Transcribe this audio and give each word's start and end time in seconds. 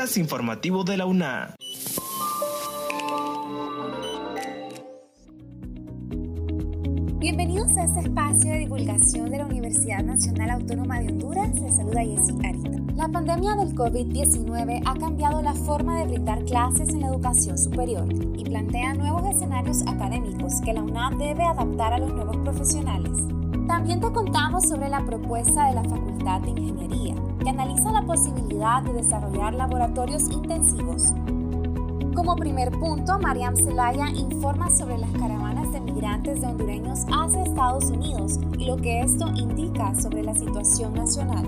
podcast 0.00 0.16
informativo 0.16 0.82
de 0.82 0.96
la 0.96 1.04
UNA. 1.04 1.54
Bienvenidos 7.18 7.70
a 7.76 7.84
este 7.84 8.00
espacio 8.00 8.50
de 8.50 8.58
divulgación 8.60 9.30
de 9.30 9.36
la 9.36 9.44
Universidad 9.44 10.02
Nacional 10.02 10.50
Autónoma 10.52 11.00
de 11.00 11.08
Honduras. 11.08 11.50
Les 11.60 11.76
saluda 11.76 12.00
Jessy 12.00 12.32
Arita. 12.42 12.94
La 12.96 13.08
pandemia 13.08 13.56
del 13.56 13.74
COVID-19 13.74 14.82
ha 14.86 14.94
cambiado 14.94 15.42
la 15.42 15.52
forma 15.52 15.98
de 15.98 16.06
brindar 16.06 16.44
clases 16.44 16.88
en 16.88 17.00
la 17.00 17.08
educación 17.08 17.58
superior 17.58 18.06
y 18.38 18.44
plantea 18.44 18.94
nuevos 18.94 19.22
escenarios 19.34 19.82
académicos 19.86 20.54
que 20.64 20.72
la 20.72 20.82
UNAM 20.82 21.18
debe 21.18 21.44
adaptar 21.44 21.92
a 21.92 21.98
los 21.98 22.10
nuevos 22.10 22.38
profesionales. 22.38 23.39
También 23.70 24.00
te 24.00 24.10
contamos 24.10 24.64
sobre 24.68 24.88
la 24.88 25.06
propuesta 25.06 25.68
de 25.68 25.74
la 25.74 25.84
Facultad 25.84 26.40
de 26.40 26.50
Ingeniería, 26.50 27.14
que 27.38 27.50
analiza 27.50 27.92
la 27.92 28.02
posibilidad 28.02 28.82
de 28.82 28.94
desarrollar 28.94 29.54
laboratorios 29.54 30.28
intensivos. 30.28 31.14
Como 32.12 32.34
primer 32.34 32.72
punto, 32.72 33.20
Mariam 33.20 33.54
Zelaya 33.54 34.08
informa 34.08 34.70
sobre 34.70 34.98
las 34.98 35.12
caravanas 35.12 35.70
de 35.70 35.80
migrantes 35.82 36.40
de 36.40 36.48
hondureños 36.48 37.04
hacia 37.12 37.44
Estados 37.44 37.84
Unidos 37.84 38.40
y 38.58 38.64
lo 38.64 38.76
que 38.76 39.02
esto 39.02 39.28
indica 39.36 39.94
sobre 39.94 40.24
la 40.24 40.34
situación 40.34 40.92
nacional. 40.94 41.46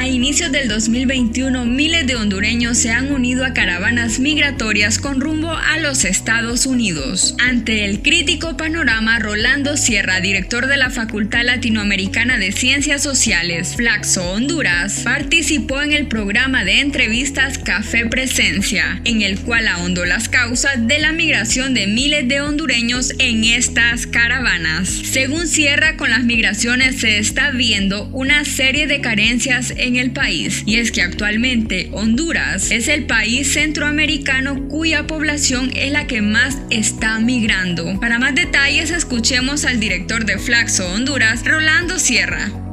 A 0.00 0.08
inicios 0.08 0.50
del 0.50 0.66
2021, 0.66 1.66
miles 1.66 2.06
de 2.06 2.16
hondureños 2.16 2.78
se 2.78 2.90
han 2.90 3.12
unido 3.12 3.44
a 3.44 3.52
caravanas 3.52 4.18
migratorias 4.18 4.98
con 4.98 5.20
rumbo 5.20 5.52
a 5.52 5.76
los 5.76 6.06
Estados 6.06 6.64
Unidos. 6.64 7.34
Ante 7.38 7.84
el 7.84 8.00
crítico 8.00 8.56
panorama, 8.56 9.18
Rolando 9.18 9.76
Sierra, 9.76 10.22
director 10.22 10.68
de 10.68 10.78
la 10.78 10.88
Facultad 10.88 11.44
Latinoamericana 11.44 12.38
de 12.38 12.50
Ciencias 12.50 13.02
Sociales, 13.02 13.76
Flaxo, 13.76 14.24
Honduras, 14.24 15.02
participó 15.04 15.82
en 15.82 15.92
el 15.92 16.06
programa 16.06 16.64
de 16.64 16.80
entrevistas 16.80 17.58
Café 17.58 18.06
Presencia, 18.06 19.02
en 19.04 19.20
el 19.20 19.38
cual 19.40 19.68
ahondó 19.68 20.06
las 20.06 20.30
causas 20.30 20.88
de 20.88 20.98
la 20.98 21.12
migración 21.12 21.74
de 21.74 21.86
miles 21.86 22.26
de 22.26 22.40
hondureños 22.40 23.12
en 23.18 23.44
estas 23.44 24.06
caravanas. 24.06 24.88
Según 24.88 25.46
Sierra, 25.46 25.98
con 25.98 26.08
las 26.08 26.24
migraciones 26.24 27.00
se 27.00 27.18
está 27.18 27.50
viendo 27.50 28.06
una 28.14 28.46
serie 28.46 28.86
de 28.86 29.02
carencias 29.02 29.74
en 29.76 29.89
el 29.96 30.12
país. 30.12 30.62
Y 30.66 30.76
es 30.76 30.92
que 30.92 31.02
actualmente 31.02 31.88
Honduras 31.92 32.70
es 32.70 32.88
el 32.88 33.06
país 33.06 33.52
centroamericano 33.52 34.68
cuya 34.68 35.06
población 35.06 35.70
es 35.74 35.92
la 35.92 36.06
que 36.06 36.22
más 36.22 36.58
está 36.70 37.18
migrando. 37.18 37.98
Para 38.00 38.18
más 38.18 38.34
detalles 38.34 38.90
escuchemos 38.90 39.64
al 39.64 39.80
director 39.80 40.24
de 40.24 40.38
Flaxo 40.38 40.86
Honduras, 40.92 41.44
Rolando 41.44 41.98
Sierra. 41.98 42.69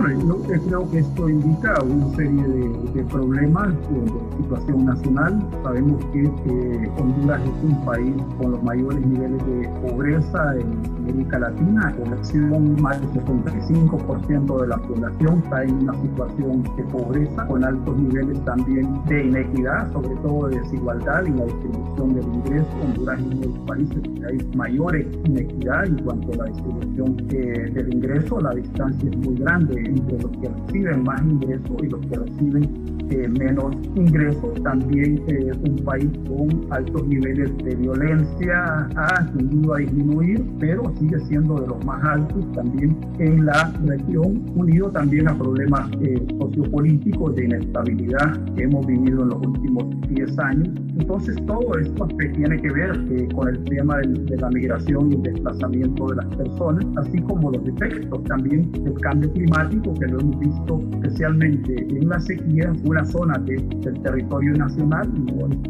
Bueno, 0.00 0.38
yo 0.48 0.62
creo 0.62 0.90
que 0.90 0.98
esto 0.98 1.28
indica 1.28 1.74
una 1.82 2.14
serie 2.14 2.42
de, 2.42 3.02
problemas 3.04 3.68
de, 3.90 4.36
situación 4.36 4.84
nacional. 4.84 5.48
Sabemos 5.64 6.04
que 6.12 6.90
Honduras 6.98 7.40
es 7.42 7.64
un 7.64 7.84
país 7.84 8.14
con 8.38 8.52
los 8.52 8.62
mayores 8.62 9.04
niveles 9.04 9.44
de 9.46 9.68
pobreza 9.82 10.56
en 10.56 10.86
América 10.98 11.40
Latina. 11.40 11.94
Población, 11.98 12.80
más 12.80 13.00
del 13.00 13.24
75% 13.24 14.60
de 14.60 14.66
la 14.68 14.76
población 14.76 15.42
está 15.44 15.64
en 15.64 15.74
una 15.82 15.94
situación 16.02 16.62
de 16.76 16.82
pobreza, 16.84 17.46
con 17.46 17.64
altos 17.64 17.96
niveles 17.96 18.44
también 18.44 19.04
de 19.06 19.24
inequidad, 19.24 19.92
sobre 19.92 20.14
todo 20.16 20.48
de 20.48 20.60
desigualdad 20.60 21.26
en 21.26 21.38
la 21.38 21.44
distribución 21.44 22.14
del 22.14 22.24
ingreso. 22.24 22.68
Honduras 22.84 23.18
es 23.18 23.26
uno 23.26 23.40
de 23.40 23.46
los 23.46 23.58
países 23.66 23.98
que 24.02 24.26
hay 24.26 24.56
mayores 24.56 25.06
inequidad 25.24 25.86
en 25.86 25.98
cuanto 26.04 26.32
a 26.34 26.36
la 26.36 26.44
distribución 26.44 27.16
eh, 27.30 27.70
del 27.74 27.94
ingreso. 27.94 28.40
La 28.40 28.54
distancia 28.54 29.10
es 29.10 29.16
muy 29.18 29.34
grande 29.36 29.87
entre 29.88 30.18
los 30.18 30.30
que 30.38 30.48
reciben 30.48 31.02
más 31.04 31.22
ingresos 31.22 31.76
y 31.82 31.86
los 31.88 32.00
que 32.06 32.16
reciben 32.16 32.98
eh, 33.10 33.26
menos 33.26 33.74
ingresos. 33.94 34.62
También 34.62 35.22
es 35.28 35.56
un 35.56 35.76
país 35.84 36.10
con 36.28 36.72
altos 36.72 37.06
niveles 37.08 37.56
de 37.64 37.74
violencia 37.76 38.88
ha 38.96 39.26
tendido 39.36 39.74
a 39.74 39.78
disminuir, 39.78 40.44
pero 40.58 40.82
sigue 40.98 41.18
siendo 41.20 41.54
de 41.56 41.68
los 41.68 41.84
más 41.86 42.04
altos 42.04 42.44
también 42.52 42.98
en 43.18 43.46
la 43.46 43.72
región, 43.84 44.44
unido 44.54 44.90
también 44.90 45.28
a 45.28 45.38
problemas 45.38 45.90
eh, 46.02 46.22
sociopolíticos 46.38 47.34
de 47.36 47.44
inestabilidad 47.44 48.54
que 48.54 48.64
hemos 48.64 48.86
vivido 48.86 49.22
en 49.22 49.28
los 49.28 49.46
últimos 49.46 49.84
10 50.08 50.38
años. 50.40 50.68
Entonces 50.98 51.36
todo 51.46 51.78
esto 51.78 52.08
tiene 52.34 52.60
que 52.60 52.70
ver 52.70 53.06
eh, 53.10 53.28
con 53.34 53.48
el 53.48 53.64
tema 53.64 53.96
de 53.98 54.36
la 54.36 54.50
migración 54.50 55.12
y 55.12 55.14
el 55.14 55.22
desplazamiento 55.22 56.08
de 56.08 56.16
las 56.16 56.36
personas, 56.36 56.84
así 56.96 57.20
como 57.22 57.50
los 57.52 57.66
efectos 57.66 58.22
también 58.24 58.70
del 58.72 58.94
cambio 59.00 59.32
climático 59.32 59.67
que 59.68 60.06
lo 60.06 60.20
hemos 60.20 60.40
visto 60.40 60.80
especialmente 60.92 61.74
en 61.74 62.08
la 62.08 62.18
sequía, 62.20 62.72
una 62.84 63.04
zona 63.04 63.38
del 63.38 63.68
territorio 64.02 64.52
nacional, 64.54 65.10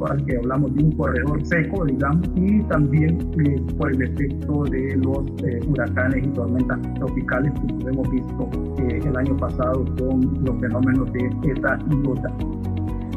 al 0.08 0.24
que 0.24 0.36
hablamos 0.36 0.74
de 0.74 0.84
un 0.84 0.92
corredor 0.92 1.44
seco, 1.44 1.84
digamos, 1.84 2.28
y 2.36 2.62
también 2.64 3.18
eh, 3.44 3.60
por 3.76 3.92
el 3.92 4.02
efecto 4.02 4.64
de 4.64 4.96
los 4.96 5.24
eh, 5.44 5.60
huracanes 5.66 6.24
y 6.24 6.28
tormentas 6.28 6.78
tropicales 6.94 7.52
que 7.52 7.88
hemos 7.88 8.10
visto 8.10 8.50
el 8.78 9.16
año 9.16 9.36
pasado 9.36 9.84
con 9.96 10.44
los 10.44 10.60
fenómenos 10.60 11.12
de 11.12 11.30
ETA 11.50 11.78
y 11.90 12.08
OTA. 12.08 12.32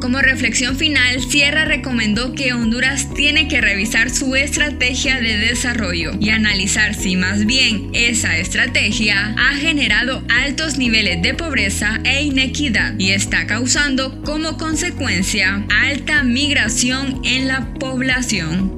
Como 0.02 0.18
reflexión 0.18 0.74
final, 0.74 1.20
Sierra 1.20 1.64
recomendó 1.64 2.32
que 2.32 2.52
Honduras 2.52 3.14
tiene 3.14 3.46
que 3.46 3.60
revisar 3.60 4.10
su 4.10 4.34
estrategia 4.34 5.20
de 5.20 5.36
desarrollo 5.36 6.10
y 6.18 6.30
analizar 6.30 6.94
si 6.94 7.14
más 7.14 7.46
bien 7.46 7.88
esa 7.92 8.36
estrategia 8.36 9.32
ha 9.38 9.54
generado 9.54 10.24
altos 10.28 10.76
niveles 10.76 11.22
de 11.22 11.34
pobreza 11.34 12.00
e 12.02 12.24
inequidad 12.24 12.98
y 12.98 13.12
está 13.12 13.46
causando 13.46 14.20
como 14.22 14.58
consecuencia 14.58 15.64
alta 15.70 16.24
migración 16.24 17.20
en 17.24 17.46
la 17.46 17.72
población. 17.74 18.72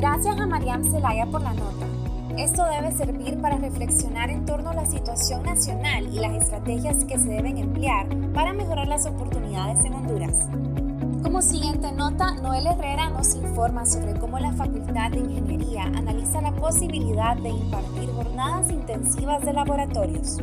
Gracias 0.00 0.40
a 0.40 0.46
Mariam 0.46 0.82
Zelaya 0.90 1.26
por 1.26 1.42
la 1.42 1.52
nota. 1.52 1.99
Esto 2.40 2.64
debe 2.64 2.90
servir 2.92 3.38
para 3.42 3.58
reflexionar 3.58 4.30
en 4.30 4.46
torno 4.46 4.70
a 4.70 4.74
la 4.74 4.86
situación 4.86 5.42
nacional 5.42 6.08
y 6.10 6.20
las 6.20 6.42
estrategias 6.42 7.04
que 7.04 7.18
se 7.18 7.28
deben 7.28 7.58
emplear 7.58 8.06
para 8.32 8.54
mejorar 8.54 8.88
las 8.88 9.04
oportunidades 9.04 9.84
en 9.84 9.92
Honduras. 9.92 10.48
Como 11.22 11.42
siguiente 11.42 11.92
nota, 11.92 12.32
Noel 12.36 12.66
Herrera 12.66 13.10
nos 13.10 13.34
informa 13.34 13.84
sobre 13.84 14.14
cómo 14.14 14.38
la 14.38 14.54
Facultad 14.54 15.10
de 15.10 15.18
Ingeniería 15.18 15.82
analiza 15.82 16.40
la 16.40 16.52
posibilidad 16.52 17.36
de 17.36 17.50
impartir 17.50 18.08
jornadas 18.10 18.70
intensivas 18.70 19.44
de 19.44 19.52
laboratorios. 19.52 20.38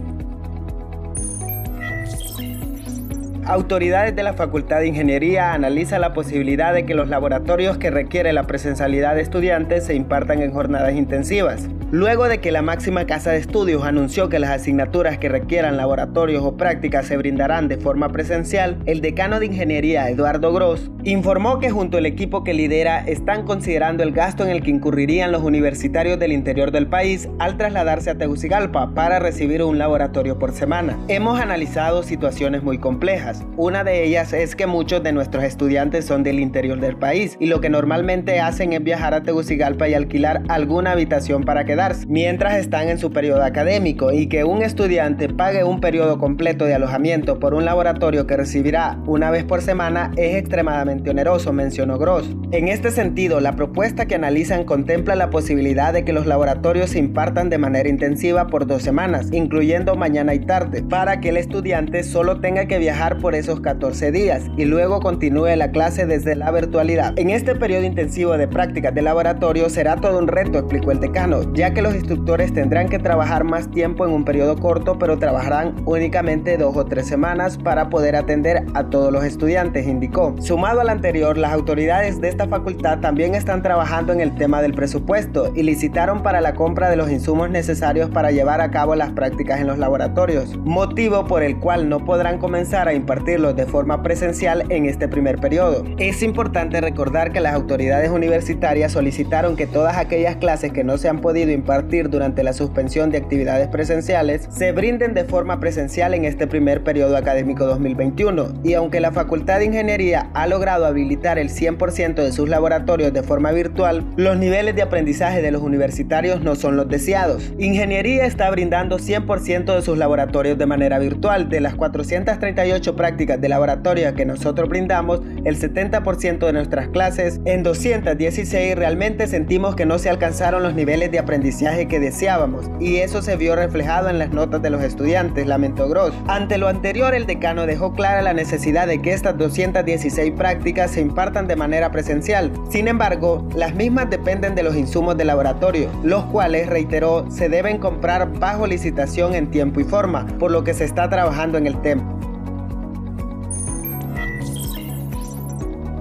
Autoridades 3.48 4.14
de 4.14 4.24
la 4.24 4.34
Facultad 4.34 4.82
de 4.82 4.88
Ingeniería 4.88 5.54
analizan 5.54 6.02
la 6.02 6.14
posibilidad 6.14 6.74
de 6.74 6.86
que 6.86 6.96
los 6.96 7.08
laboratorios 7.08 7.78
que 7.78 7.90
requiere 7.90 8.34
la 8.34 8.46
presencialidad 8.46 9.16
de 9.16 9.22
estudiantes 9.22 9.86
se 9.86 9.96
impartan 9.96 10.42
en 10.42 10.52
jornadas 10.52 10.94
intensivas. 10.94 11.70
Luego 11.90 12.28
de 12.28 12.40
que 12.40 12.52
la 12.52 12.62
máxima 12.62 13.06
casa 13.06 13.32
de 13.32 13.38
estudios 13.38 13.86
anunció 13.86 14.28
que 14.28 14.40
las 14.40 14.50
asignaturas 14.50 15.18
que 15.18 15.30
requieran 15.30 15.78
laboratorios 15.78 16.44
o 16.44 16.58
prácticas 16.58 17.06
se 17.06 17.16
brindarán 17.16 17.70
de 17.70 17.78
forma 17.78 18.10
presencial, 18.10 18.78
el 18.86 19.00
decano 19.00 19.40
de 19.40 19.46
Ingeniería, 19.46 20.10
Eduardo 20.10 20.52
Gross, 20.52 20.92
informó 21.06 21.60
que 21.60 21.70
junto 21.70 21.98
al 21.98 22.06
equipo 22.06 22.44
que 22.44 22.54
lidera 22.54 23.00
están 23.00 23.46
considerando 23.46 24.04
el 24.04 24.12
gasto 24.12 24.44
en 24.44 24.50
el 24.50 24.62
que 24.62 24.72
incurrirían 24.72 25.32
los 25.32 25.44
universitarios 25.44 26.20
del 26.20 26.34
interior 26.34 26.72
del 26.72 26.88
país 26.88 27.30
al 27.40 27.56
trasladarse 27.56 28.10
a 28.10 28.18
Tegucigalpa 28.18 28.94
para 28.94 29.20
recibir 29.20 29.64
un 29.64 29.78
laboratorio 29.78 30.38
por 30.38 30.52
semana. 30.52 30.98
Hemos 31.08 31.40
analizado 31.40 32.04
situaciones 32.04 32.62
muy 32.64 32.80
complejas. 32.80 33.37
Una 33.56 33.84
de 33.84 34.04
ellas 34.04 34.34
es 34.34 34.56
que 34.56 34.68
muchos 34.68 35.04
de 35.04 35.14
nuestros 35.14 35.46
estudiantes 35.46 36.06
son 36.06 36.24
del 36.24 36.40
interior 36.40 36.80
del 36.80 36.98
país 36.98 37.38
y 37.40 37.46
lo 37.46 37.62
que 37.62 37.70
normalmente 37.70 38.40
hacen 38.40 38.74
es 38.74 38.84
viajar 38.84 39.14
a 39.14 39.24
Tegucigalpa 39.24 39.88
y 39.88 39.94
alquilar 39.94 40.44
alguna 40.50 40.92
habitación 40.92 41.44
para 41.44 41.64
que 41.64 41.78
mientras 42.08 42.56
están 42.56 42.90
en 42.90 42.98
su 42.98 43.12
periodo 43.12 43.44
académico 43.44 44.12
y 44.12 44.28
que 44.28 44.44
un 44.44 44.64
estudiante 44.64 45.30
pague 45.30 45.64
un 45.64 45.80
periodo 45.80 46.18
completo 46.18 46.66
de 46.66 46.74
alojamiento 46.74 47.40
por 47.40 47.54
un 47.54 47.66
laboratorio 47.66 48.26
que 48.26 48.36
recibirá 48.36 49.00
una 49.06 49.30
vez 49.30 49.44
por 49.44 49.62
semana 49.62 50.12
es 50.18 50.36
extremadamente 50.36 51.12
oneroso, 51.12 51.54
mencionó 51.54 52.00
Gross. 52.00 52.36
En 52.52 52.68
este 52.68 52.90
sentido, 52.90 53.40
la 53.42 53.56
propuesta 53.56 54.08
que 54.08 54.16
analizan 54.16 54.64
contempla 54.64 55.16
la 55.16 55.30
posibilidad 55.30 55.94
de 55.94 56.04
que 56.04 56.14
los 56.14 56.26
laboratorios 56.26 56.90
se 56.92 57.00
impartan 57.00 57.50
de 57.50 57.60
manera 57.60 57.90
intensiva 57.90 58.48
por 58.48 58.66
dos 58.66 58.82
semanas, 58.82 59.30
incluyendo 59.32 59.96
mañana 59.96 60.34
y 60.34 60.40
tarde, 60.40 60.82
para 60.82 61.20
que 61.20 61.30
el 61.30 61.38
estudiante 61.38 62.04
solo 62.04 62.40
tenga 62.40 62.66
que 62.66 62.80
viajar 62.80 63.20
por 63.20 63.27
por 63.28 63.36
esos 63.36 63.60
14 63.60 64.14
días 64.14 64.44
y 64.56 64.64
luego 64.64 65.02
continúe 65.02 65.54
la 65.58 65.70
clase 65.72 66.06
desde 66.06 66.34
la 66.34 66.50
virtualidad. 66.50 67.12
En 67.20 67.30
este 67.30 67.56
periodo 67.56 67.84
intensivo 67.84 68.38
de 68.38 68.48
prácticas 68.48 68.96
de 68.96 69.02
laboratorio 69.02 69.70
será 69.70 69.98
todo 69.98 70.18
un 70.18 70.30
reto, 70.30 70.58
explicó 70.58 70.92
el 70.92 71.02
decano, 71.02 71.42
ya 71.54 71.74
que 71.74 71.82
los 71.82 71.94
instructores 71.94 72.54
tendrán 72.54 72.88
que 72.88 73.00
trabajar 73.00 73.44
más 73.44 73.70
tiempo 73.70 74.06
en 74.06 74.14
un 74.14 74.24
periodo 74.24 74.56
corto, 74.56 74.98
pero 74.98 75.20
trabajarán 75.20 75.76
únicamente 75.86 76.56
dos 76.56 76.78
o 76.78 76.86
tres 76.86 77.06
semanas 77.06 77.58
para 77.58 77.90
poder 77.90 78.16
atender 78.16 78.64
a 78.74 78.86
todos 78.86 79.12
los 79.12 79.26
estudiantes, 79.26 79.86
indicó. 79.88 80.34
Sumado 80.40 80.80
al 80.80 80.88
anterior, 80.88 81.38
las 81.38 81.52
autoridades 81.52 82.22
de 82.22 82.30
esta 82.30 82.48
facultad 82.48 83.00
también 83.00 83.36
están 83.36 83.62
trabajando 83.62 84.14
en 84.14 84.22
el 84.22 84.36
tema 84.36 84.62
del 84.62 84.74
presupuesto 84.74 85.52
y 85.54 85.64
licitaron 85.64 86.24
para 86.24 86.40
la 86.40 86.54
compra 86.54 86.90
de 86.90 86.96
los 86.96 87.12
insumos 87.12 87.50
necesarios 87.50 88.10
para 88.10 88.32
llevar 88.32 88.62
a 88.62 88.72
cabo 88.72 88.96
las 88.96 89.12
prácticas 89.12 89.60
en 89.60 89.68
los 89.68 89.78
laboratorios, 89.78 90.56
motivo 90.60 91.26
por 91.26 91.44
el 91.44 91.60
cual 91.60 91.90
no 91.90 92.06
podrán 92.06 92.38
comenzar 92.38 92.88
a 92.88 92.94
impartirlos 93.18 93.56
de 93.56 93.66
forma 93.66 94.04
presencial 94.04 94.66
en 94.70 94.86
este 94.86 95.08
primer 95.08 95.40
periodo. 95.40 95.84
Es 95.98 96.22
importante 96.22 96.80
recordar 96.82 97.32
que 97.32 97.42
las 97.42 97.56
autoridades 97.56 98.12
universitarias 98.12 98.92
solicitaron 98.92 99.56
que 99.56 99.66
todas 99.66 99.98
aquellas 99.98 100.36
clases 100.36 100.72
que 100.72 100.84
no 100.84 101.00
se 101.00 101.10
han 101.10 101.20
podido 101.20 101.52
impartir 101.52 102.10
durante 102.10 102.44
la 102.44 102.54
suspensión 102.54 103.10
de 103.10 103.18
actividades 103.18 103.70
presenciales 103.70 104.48
se 104.52 104.72
brinden 104.72 105.16
de 105.16 105.24
forma 105.24 105.60
presencial 105.60 106.14
en 106.14 106.26
este 106.26 106.46
primer 106.46 106.84
periodo 106.84 107.18
académico 107.18 107.66
2021 107.66 108.54
y 108.64 108.74
aunque 108.76 109.00
la 109.00 109.12
Facultad 109.12 109.60
de 109.60 109.66
Ingeniería 109.66 110.30
ha 110.36 110.46
logrado 110.46 110.86
habilitar 110.86 111.40
el 111.40 111.50
100% 111.50 112.14
de 112.16 112.32
sus 112.32 112.48
laboratorios 112.48 113.14
de 113.14 113.24
forma 113.24 113.52
virtual, 113.52 114.06
los 114.16 114.38
niveles 114.38 114.76
de 114.76 114.84
aprendizaje 114.84 115.42
de 115.42 115.50
los 115.50 115.64
universitarios 115.64 116.42
no 116.42 116.56
son 116.56 116.78
los 116.78 116.88
deseados. 116.88 117.52
Ingeniería 117.58 118.28
está 118.28 118.52
brindando 118.52 119.00
100% 119.00 119.76
de 119.76 119.82
sus 119.82 119.98
laboratorios 119.98 120.60
de 120.60 120.66
manera 120.68 121.00
virtual. 121.00 121.50
De 121.50 121.62
las 121.62 121.74
438 121.74 122.96
prácticas 122.96 123.07
de 123.16 123.50
laboratorio 123.50 124.14
que 124.16 124.26
nosotros 124.26 124.68
brindamos, 124.68 125.22
el 125.46 125.58
70% 125.58 126.46
de 126.46 126.54
nuestras 126.54 126.90
clases, 126.90 127.40
en 127.46 127.64
216 127.64 128.76
realmente 128.76 129.28
sentimos 129.28 129.76
que 129.76 129.86
no 129.86 129.98
se 129.98 130.10
alcanzaron 130.10 130.62
los 130.62 130.74
niveles 130.74 131.10
de 131.12 131.20
aprendizaje 131.20 131.88
que 131.88 132.00
deseábamos 132.00 132.70
y 132.80 132.98
eso 132.98 133.22
se 133.22 133.38
vio 133.38 133.56
reflejado 133.56 134.10
en 134.10 134.20
las 134.20 134.32
notas 134.32 134.62
de 134.62 134.70
los 134.70 134.84
estudiantes, 134.84 135.48
lamentó 135.48 135.88
Gross. 135.88 136.14
Ante 136.28 136.58
lo 136.58 136.68
anterior, 136.68 137.16
el 137.16 137.26
decano 137.26 137.66
dejó 137.66 137.94
clara 137.94 138.22
la 138.22 138.34
necesidad 138.34 138.88
de 138.88 139.02
que 139.02 139.14
estas 139.14 139.38
216 139.38 140.34
prácticas 140.34 140.92
se 140.92 141.02
impartan 141.02 141.48
de 141.48 141.56
manera 141.56 141.92
presencial. 141.92 142.52
Sin 142.70 142.88
embargo, 142.88 143.48
las 143.56 143.74
mismas 143.74 144.10
dependen 144.10 144.56
de 144.56 144.64
los 144.64 144.76
insumos 144.76 145.18
de 145.18 145.26
laboratorio, 145.26 145.90
los 146.04 146.26
cuales, 146.26 146.68
reiteró, 146.68 147.26
se 147.32 147.48
deben 147.48 147.78
comprar 147.78 148.40
bajo 148.40 148.68
licitación 148.68 149.34
en 149.34 149.50
tiempo 149.50 149.80
y 149.80 149.84
forma, 149.84 150.26
por 150.40 150.52
lo 150.52 150.64
que 150.64 150.74
se 150.74 150.84
está 150.84 151.10
trabajando 151.10 151.58
en 151.58 151.68
el 151.68 151.82
tema. 151.82 152.18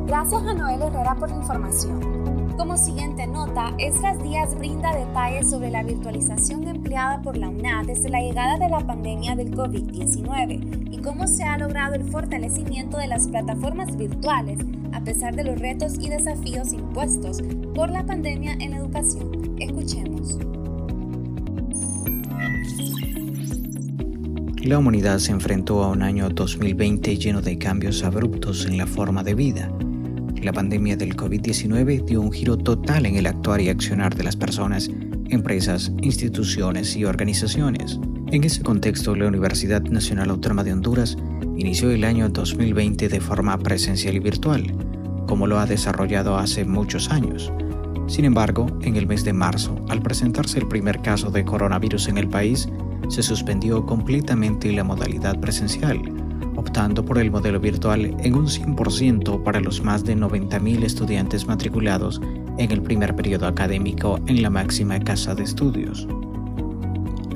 Gracias 0.06 0.41
a 0.44 0.55
Noel 0.55 0.82
Herrera 0.82 1.17
por 1.17 1.29
la 1.29 1.35
información. 1.35 2.55
Como 2.56 2.76
siguiente 2.76 3.26
nota, 3.26 3.75
Esdras 3.76 4.23
Díaz 4.23 4.56
brinda 4.56 4.94
detalles 4.94 5.50
sobre 5.50 5.69
la 5.69 5.82
virtualización 5.82 6.69
empleada 6.69 7.20
por 7.23 7.37
la 7.37 7.49
UNAD 7.49 7.87
desde 7.87 8.08
la 8.08 8.20
llegada 8.20 8.56
de 8.56 8.69
la 8.69 8.87
pandemia 8.87 9.35
del 9.35 9.50
COVID-19 9.50 10.93
y 10.93 10.99
cómo 10.99 11.26
se 11.26 11.43
ha 11.43 11.58
logrado 11.58 11.97
el 11.97 12.08
fortalecimiento 12.08 12.99
de 12.99 13.08
las 13.08 13.26
plataformas 13.26 13.97
virtuales 13.97 14.61
a 14.93 15.00
pesar 15.00 15.35
de 15.35 15.43
los 15.43 15.58
retos 15.58 15.94
y 15.99 16.09
desafíos 16.09 16.73
impuestos 16.73 17.43
por 17.75 17.91
la 17.91 18.06
pandemia 18.06 18.52
en 18.61 18.70
la 18.70 18.76
educación. 18.76 19.56
Escuchemos. 19.59 20.38
La 24.62 24.79
humanidad 24.79 25.19
se 25.19 25.32
enfrentó 25.32 25.82
a 25.82 25.88
un 25.88 26.02
año 26.02 26.29
2020 26.29 27.17
lleno 27.19 27.43
de 27.43 27.59
cambios 27.59 28.05
abruptos 28.05 28.67
en 28.67 28.79
la 28.79 28.87
forma 28.87 29.25
de 29.25 29.35
vida. 29.35 29.69
La 30.47 30.53
pandemia 30.53 30.97
del 30.97 31.17
COVID-19 31.17 32.05
dio 32.05 32.21
un 32.21 32.31
giro 32.31 32.57
total 32.57 33.05
en 33.05 33.17
el 33.17 33.27
actuar 33.27 33.61
y 33.61 33.69
accionar 33.69 34.15
de 34.15 34.23
las 34.23 34.37
personas, 34.37 34.89
empresas, 35.29 35.91
instituciones 36.03 36.95
y 36.95 37.05
organizaciones. 37.05 37.99
En 38.29 38.45
ese 38.45 38.63
contexto, 38.63 39.17
la 39.17 39.27
Universidad 39.27 39.83
Nacional 39.83 40.31
Autónoma 40.31 40.63
de 40.63 40.73
Honduras 40.73 41.17
inició 41.57 41.91
el 41.91 42.05
año 42.05 42.29
2020 42.29 43.09
de 43.09 43.21
forma 43.21 43.59
presencial 43.59 44.15
y 44.15 44.21
virtual, 44.21 44.73
como 45.27 45.49
lo 45.49 45.59
ha 45.59 45.67
desarrollado 45.67 46.39
hace 46.39 46.65
muchos 46.65 47.11
años. 47.11 47.53
Sin 48.07 48.25
embargo, 48.25 48.69
en 48.83 48.95
el 48.95 49.09
mes 49.09 49.25
de 49.25 49.33
marzo, 49.33 49.85
al 49.89 50.01
presentarse 50.01 50.61
el 50.61 50.69
primer 50.69 51.03
caso 51.03 51.33
de 51.33 51.45
coronavirus 51.45 52.07
en 52.07 52.19
el 52.19 52.29
país, 52.29 52.69
se 53.09 53.25
suspendió 53.25 53.85
completamente 53.85 54.71
la 54.71 54.85
modalidad 54.85 55.41
presencial, 55.41 56.01
optando 56.67 57.05
por 57.05 57.19
el 57.19 57.31
modelo 57.31 57.61
virtual 57.61 58.17
en 58.25 58.35
un 58.35 58.47
100% 58.49 59.45
para 59.45 59.61
los 59.61 59.83
más 59.83 60.05
de 60.05 60.17
90.000 60.17 60.83
estudiantes 60.83 61.47
matriculados 61.47 62.21
en 62.59 62.73
el 62.73 62.83
primer 62.83 63.15
periodo 63.15 63.47
académico 63.47 64.19
en 64.27 64.43
la 64.43 64.51
máxima 64.51 64.99
casa 64.99 65.35
de 65.37 65.45
estudios. 65.45 66.09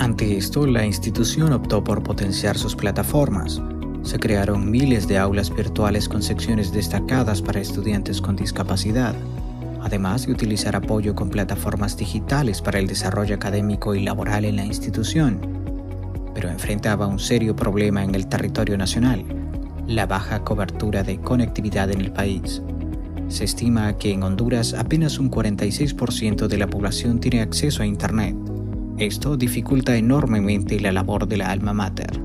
Ante 0.00 0.36
esto, 0.36 0.66
la 0.66 0.84
institución 0.84 1.52
optó 1.52 1.84
por 1.84 2.02
potenciar 2.02 2.58
sus 2.58 2.74
plataformas. 2.74 3.62
Se 4.02 4.18
crearon 4.18 4.68
miles 4.68 5.06
de 5.06 5.18
aulas 5.18 5.54
virtuales 5.54 6.08
con 6.08 6.22
secciones 6.22 6.72
destacadas 6.72 7.40
para 7.40 7.60
estudiantes 7.60 8.20
con 8.20 8.34
discapacidad, 8.34 9.14
además 9.80 10.26
de 10.26 10.32
utilizar 10.32 10.74
apoyo 10.74 11.14
con 11.14 11.30
plataformas 11.30 11.96
digitales 11.96 12.60
para 12.60 12.80
el 12.80 12.88
desarrollo 12.88 13.36
académico 13.36 13.94
y 13.94 14.02
laboral 14.02 14.44
en 14.44 14.56
la 14.56 14.64
institución 14.64 15.59
pero 16.34 16.48
enfrentaba 16.48 17.06
un 17.06 17.18
serio 17.18 17.54
problema 17.56 18.04
en 18.04 18.14
el 18.14 18.26
territorio 18.26 18.76
nacional, 18.78 19.24
la 19.86 20.06
baja 20.06 20.44
cobertura 20.44 21.02
de 21.02 21.20
conectividad 21.20 21.90
en 21.90 22.00
el 22.00 22.12
país. 22.12 22.62
Se 23.28 23.44
estima 23.44 23.96
que 23.96 24.12
en 24.12 24.22
Honduras 24.22 24.74
apenas 24.74 25.18
un 25.18 25.30
46% 25.30 26.48
de 26.48 26.58
la 26.58 26.66
población 26.66 27.20
tiene 27.20 27.40
acceso 27.40 27.82
a 27.82 27.86
Internet. 27.86 28.36
Esto 28.98 29.36
dificulta 29.36 29.96
enormemente 29.96 30.80
la 30.80 30.92
labor 30.92 31.26
de 31.26 31.36
la 31.36 31.50
alma 31.50 31.72
mater. 31.72 32.20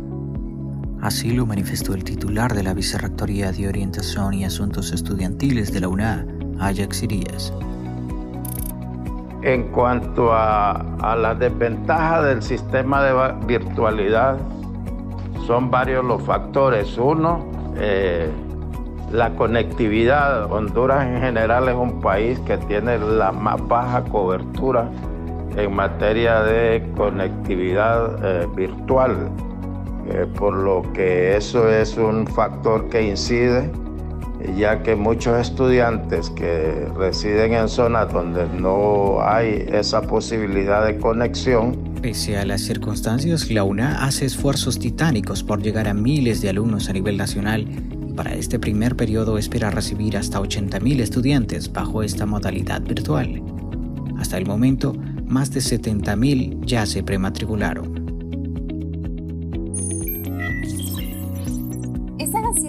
Así 1.01 1.29
lo 1.29 1.45
manifestó 1.45 1.93
el 1.93 2.03
titular 2.03 2.55
de 2.55 2.63
la 2.63 2.73
Vicerrectoría 2.73 3.51
de 3.51 3.67
Orientación 3.67 4.33
y 4.33 4.45
Asuntos 4.45 4.91
Estudiantiles 4.91 5.71
de 5.71 5.81
la 5.81 5.87
UNA, 5.87 6.25
Ajax 6.59 7.03
Irías. 7.03 7.53
En 9.45 9.67
cuanto 9.67 10.33
a, 10.33 10.83
la 11.15 11.35
desventaja 11.35 12.23
del 12.23 12.41
sistema 12.41 13.03
de 13.03 13.45
virtualidad, 13.45 14.37
son 15.45 15.69
varios 15.69 16.03
los 16.03 16.23
factores. 16.23 16.97
Uno, 16.97 17.45
eh, 17.77 18.27
la 19.11 19.35
conectividad. 19.35 20.51
Honduras 20.51 21.05
en 21.05 21.21
general 21.21 21.69
es 21.69 21.75
un 21.75 22.01
país 22.01 22.39
que 22.39 22.57
tiene 22.57 22.97
la 22.97 23.31
más 23.31 23.61
baja 23.67 24.03
cobertura 24.05 24.89
en 25.55 25.75
materia 25.75 26.41
de 26.41 26.83
conectividad 26.97 28.17
eh, 28.25 28.47
virtual, 28.55 29.29
eh, 30.09 30.25
por 30.39 30.55
lo 30.55 30.81
que 30.91 31.37
eso 31.37 31.69
es 31.69 31.95
un 31.97 32.25
factor 32.25 32.89
que 32.89 33.03
incide 33.03 33.69
ya 34.57 34.83
que 34.83 34.95
muchos 34.95 35.39
estudiantes 35.39 36.29
que 36.29 36.87
residen 36.95 37.53
en 37.53 37.69
zonas 37.69 38.11
donde 38.11 38.47
no 38.47 39.21
hay 39.21 39.65
esa 39.71 40.01
posibilidad 40.01 40.85
de 40.85 40.97
conexión. 40.97 41.95
Pese 42.01 42.37
a 42.37 42.45
las 42.45 42.61
circunstancias, 42.61 43.49
la 43.49 43.63
UNA 43.63 44.05
hace 44.05 44.25
esfuerzos 44.25 44.79
titánicos 44.79 45.43
por 45.43 45.61
llegar 45.61 45.87
a 45.87 45.93
miles 45.93 46.41
de 46.41 46.49
alumnos 46.49 46.89
a 46.89 46.93
nivel 46.93 47.17
nacional 47.17 47.67
para 48.15 48.33
este 48.33 48.59
primer 48.59 48.95
periodo 48.95 49.37
espera 49.37 49.71
recibir 49.71 50.15
hasta 50.15 50.39
80.000 50.39 51.01
estudiantes 51.01 51.71
bajo 51.71 52.01
esta 52.01 52.25
modalidad 52.25 52.81
virtual. 52.81 53.43
Hasta 54.17 54.37
el 54.37 54.45
momento, 54.45 54.95
más 55.25 55.51
de 55.51 55.59
70.000 55.59 56.65
ya 56.65 56.85
se 56.85 57.03
prematricularon. 57.03 58.04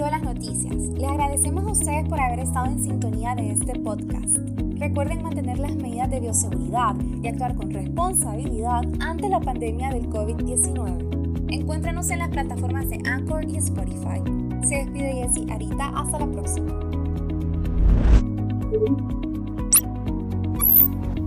Agradecemos 0.03 1.65
a 1.65 1.71
ustedes 1.73 2.09
por 2.09 2.21
haber 2.21 2.41
estado 2.41 2.67
en 2.67 2.83
sintonía 2.83 3.35
de 3.35 3.53
este 3.53 3.79
podcast. 3.81 4.37
Recuerden 4.79 5.23
mantener 5.23 5.59
las 5.59 5.75
medidas 5.75 6.11
de 6.11 6.21
bioseguridad 6.21 6.95
y 7.23 7.29
actuar 7.29 7.55
con 7.55 7.71
responsabilidad 7.71 8.83
ante 9.01 9.29
la 9.29 9.41
pandemia 9.41 9.91
del 9.91 10.09
COVID-19. 10.11 11.49
Encuéntranos 11.51 12.11
en 12.11 12.19
las 12.19 12.29
plataformas 12.29 12.89
de 12.91 12.99
Anchor 13.09 13.49
y 13.49 13.57
Spotify. 13.57 14.21
Se 14.67 14.77
despide 14.77 15.15
Jessy 15.15 15.47
Arita. 15.51 15.89
Hasta 15.95 16.19
la 16.19 16.27
próxima. 16.27 16.81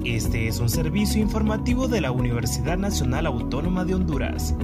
Este 0.05 0.47
es 0.47 0.59
un 0.59 0.69
servicio 0.69 1.21
informativo 1.21 1.87
de 1.87 2.01
la 2.01 2.11
Universidad 2.11 2.77
Nacional 2.77 3.25
Autónoma 3.25 3.85
de 3.85 3.95
Honduras. 3.95 4.55